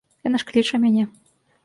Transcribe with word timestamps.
Яна 0.27 0.37
ж 0.43 0.47
кліча 0.49 0.75
мяне. 0.87 1.03